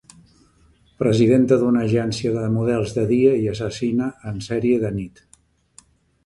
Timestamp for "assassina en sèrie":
3.53-4.81